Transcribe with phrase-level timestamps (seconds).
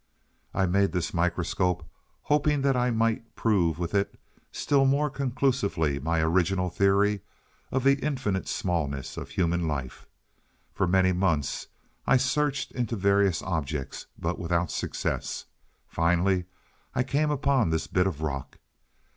[0.51, 1.85] "I made this microscope
[2.23, 4.19] hoping that I might prove with it
[4.51, 7.21] still more conclusively my original theory
[7.71, 10.07] of the infinite smallness of human life.
[10.73, 11.67] For many months
[12.07, 15.45] I searched into various objects, but without success.
[15.87, 16.45] Finally
[16.95, 18.57] I came upon this bit of rock."